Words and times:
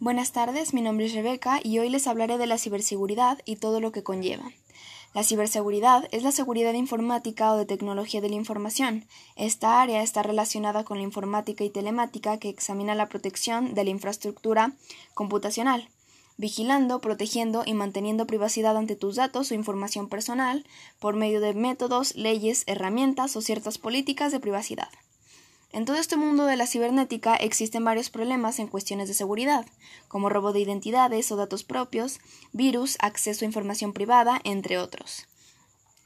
Buenas 0.00 0.30
tardes, 0.30 0.74
mi 0.74 0.80
nombre 0.80 1.06
es 1.06 1.12
Rebeca 1.12 1.58
y 1.60 1.80
hoy 1.80 1.90
les 1.90 2.06
hablaré 2.06 2.38
de 2.38 2.46
la 2.46 2.56
ciberseguridad 2.56 3.40
y 3.44 3.56
todo 3.56 3.80
lo 3.80 3.90
que 3.90 4.04
conlleva. 4.04 4.52
La 5.12 5.24
ciberseguridad 5.24 6.06
es 6.12 6.22
la 6.22 6.30
seguridad 6.30 6.72
informática 6.74 7.52
o 7.52 7.56
de 7.56 7.66
tecnología 7.66 8.20
de 8.20 8.28
la 8.28 8.36
información. 8.36 9.06
Esta 9.34 9.82
área 9.82 10.04
está 10.04 10.22
relacionada 10.22 10.84
con 10.84 10.98
la 10.98 11.02
informática 11.02 11.64
y 11.64 11.70
telemática 11.70 12.38
que 12.38 12.48
examina 12.48 12.94
la 12.94 13.08
protección 13.08 13.74
de 13.74 13.82
la 13.82 13.90
infraestructura 13.90 14.72
computacional, 15.14 15.88
vigilando, 16.36 17.00
protegiendo 17.00 17.64
y 17.66 17.74
manteniendo 17.74 18.28
privacidad 18.28 18.76
ante 18.76 18.94
tus 18.94 19.16
datos 19.16 19.50
o 19.50 19.54
información 19.54 20.08
personal 20.08 20.64
por 21.00 21.16
medio 21.16 21.40
de 21.40 21.54
métodos, 21.54 22.14
leyes, 22.14 22.62
herramientas 22.68 23.34
o 23.34 23.40
ciertas 23.40 23.78
políticas 23.78 24.30
de 24.30 24.38
privacidad. 24.38 24.90
En 25.70 25.84
todo 25.84 25.96
este 25.96 26.16
mundo 26.16 26.46
de 26.46 26.56
la 26.56 26.66
cibernética 26.66 27.36
existen 27.36 27.84
varios 27.84 28.08
problemas 28.08 28.58
en 28.58 28.68
cuestiones 28.68 29.06
de 29.06 29.14
seguridad, 29.14 29.66
como 30.08 30.30
robo 30.30 30.52
de 30.52 30.60
identidades 30.60 31.30
o 31.30 31.36
datos 31.36 31.62
propios, 31.62 32.20
virus, 32.52 32.96
acceso 33.00 33.44
a 33.44 33.46
información 33.46 33.92
privada, 33.92 34.40
entre 34.44 34.78
otros. 34.78 35.27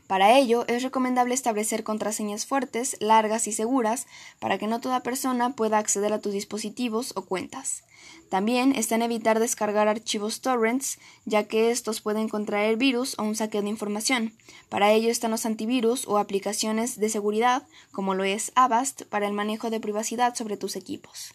Para 0.06 0.36
ello, 0.36 0.64
es 0.68 0.82
recomendable 0.82 1.34
establecer 1.34 1.84
contraseñas 1.84 2.44
fuertes, 2.44 2.96
largas 3.00 3.46
y 3.46 3.52
seguras 3.52 4.06
para 4.40 4.58
que 4.58 4.66
no 4.66 4.80
toda 4.80 5.02
persona 5.02 5.54
pueda 5.54 5.78
acceder 5.78 6.12
a 6.12 6.20
tus 6.20 6.32
dispositivos 6.32 7.12
o 7.16 7.22
cuentas. 7.22 7.84
También 8.28 8.74
está 8.74 8.94
en 8.94 9.02
evitar 9.02 9.38
descargar 9.38 9.88
archivos 9.88 10.40
torrents, 10.40 10.98
ya 11.24 11.44
que 11.44 11.70
estos 11.70 12.00
pueden 12.00 12.28
contraer 12.28 12.76
virus 12.76 13.14
o 13.18 13.22
un 13.22 13.36
saqueo 13.36 13.62
de 13.62 13.68
información. 13.68 14.32
Para 14.68 14.90
ello 14.90 15.10
están 15.10 15.30
los 15.30 15.46
antivirus 15.46 16.08
o 16.08 16.18
aplicaciones 16.18 16.98
de 16.98 17.08
seguridad, 17.08 17.62
como 17.90 18.14
lo 18.14 18.24
es 18.24 18.50
Avast, 18.54 19.02
para 19.02 19.26
el 19.26 19.34
manejo 19.34 19.70
de 19.70 19.80
privacidad 19.80 20.34
sobre 20.34 20.56
tus 20.56 20.76
equipos. 20.76 21.34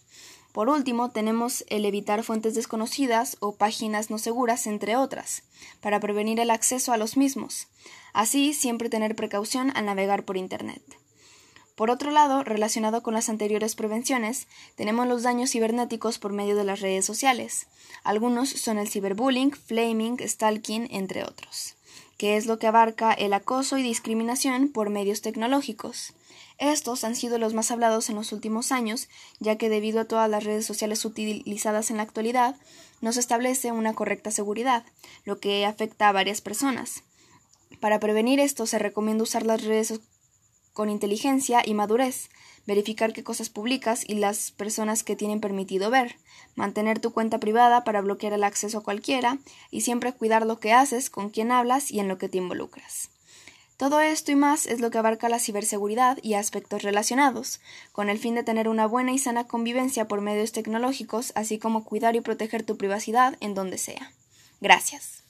Por 0.57 0.69
último, 0.69 1.11
tenemos 1.11 1.63
el 1.67 1.85
evitar 1.85 2.23
fuentes 2.23 2.55
desconocidas 2.55 3.37
o 3.41 3.55
páginas 3.55 4.09
no 4.09 4.17
seguras, 4.17 4.65
entre 4.65 4.95
otras, 4.95 5.43
para 5.81 5.99
prevenir 5.99 6.39
el 6.39 6.49
acceso 6.49 6.91
a 6.91 6.97
los 6.97 7.15
mismos. 7.15 7.67
Así, 8.17 8.55
siempre 8.55 8.89
tener 8.89 9.15
precaución 9.15 9.71
al 9.75 9.85
navegar 9.85 10.25
por 10.25 10.37
Internet. 10.37 10.81
Por 11.75 11.91
otro 11.91 12.09
lado, 12.09 12.43
relacionado 12.43 13.03
con 13.03 13.13
las 13.13 13.29
anteriores 13.29 13.75
prevenciones, 13.75 14.47
tenemos 14.75 15.05
los 15.05 15.21
daños 15.21 15.51
cibernéticos 15.51 16.17
por 16.17 16.33
medio 16.33 16.55
de 16.55 16.63
las 16.63 16.79
redes 16.79 17.05
sociales. 17.05 17.67
Algunos 18.03 18.49
son 18.49 18.79
el 18.79 18.89
ciberbullying, 18.89 19.51
flaming, 19.51 20.17
stalking, 20.27 20.87
entre 20.89 21.25
otros 21.25 21.75
que 22.17 22.35
es 22.35 22.47
lo 22.47 22.57
que 22.57 22.65
abarca 22.65 23.13
el 23.13 23.31
acoso 23.31 23.77
y 23.77 23.83
discriminación 23.83 24.69
por 24.69 24.89
medios 24.89 25.21
tecnológicos. 25.21 26.13
Estos 26.57 27.03
han 27.03 27.15
sido 27.15 27.37
los 27.37 27.53
más 27.53 27.69
hablados 27.69 28.09
en 28.09 28.15
los 28.15 28.31
últimos 28.31 28.71
años, 28.71 29.07
ya 29.39 29.57
que 29.59 29.69
debido 29.69 29.99
a 29.99 30.05
todas 30.05 30.27
las 30.27 30.43
redes 30.43 30.65
sociales 30.65 31.05
utilizadas 31.05 31.91
en 31.91 31.97
la 31.97 32.03
actualidad, 32.03 32.55
no 33.01 33.13
se 33.13 33.19
establece 33.19 33.71
una 33.71 33.93
correcta 33.93 34.31
seguridad, 34.31 34.83
lo 35.25 35.39
que 35.39 35.63
afecta 35.67 36.09
a 36.09 36.11
varias 36.11 36.41
personas. 36.41 37.03
Para 37.79 37.99
prevenir 37.99 38.39
esto 38.39 38.65
se 38.65 38.79
recomienda 38.79 39.23
usar 39.23 39.45
las 39.45 39.63
redes 39.63 39.99
con 40.73 40.89
inteligencia 40.89 41.63
y 41.65 41.73
madurez, 41.73 42.29
verificar 42.67 43.13
qué 43.13 43.23
cosas 43.23 43.49
publicas 43.49 44.03
y 44.07 44.15
las 44.15 44.51
personas 44.51 45.03
que 45.03 45.15
tienen 45.15 45.39
permitido 45.39 45.89
ver, 45.89 46.17
mantener 46.55 46.99
tu 46.99 47.13
cuenta 47.13 47.39
privada 47.39 47.83
para 47.83 48.01
bloquear 48.01 48.33
el 48.33 48.43
acceso 48.43 48.79
a 48.79 48.83
cualquiera 48.83 49.39
y 49.71 49.81
siempre 49.81 50.13
cuidar 50.13 50.45
lo 50.45 50.59
que 50.59 50.73
haces, 50.73 51.09
con 51.09 51.29
quién 51.29 51.51
hablas 51.51 51.91
y 51.91 51.99
en 51.99 52.07
lo 52.07 52.17
que 52.17 52.29
te 52.29 52.37
involucras. 52.37 53.09
Todo 53.77 54.01
esto 54.01 54.31
y 54.31 54.35
más 54.35 54.65
es 54.65 54.79
lo 54.79 54.89
que 54.89 54.97
abarca 54.97 55.29
la 55.29 55.39
ciberseguridad 55.39 56.17
y 56.23 56.33
aspectos 56.33 56.81
relacionados, 56.81 57.59
con 57.91 58.09
el 58.09 58.17
fin 58.17 58.33
de 58.33 58.43
tener 58.43 58.67
una 58.67 58.87
buena 58.87 59.11
y 59.11 59.19
sana 59.19 59.45
convivencia 59.45 60.07
por 60.07 60.21
medios 60.21 60.51
tecnológicos, 60.51 61.31
así 61.35 61.59
como 61.59 61.85
cuidar 61.85 62.15
y 62.15 62.21
proteger 62.21 62.63
tu 62.63 62.75
privacidad 62.75 63.37
en 63.39 63.53
donde 63.53 63.77
sea. 63.77 64.13
Gracias. 64.61 65.26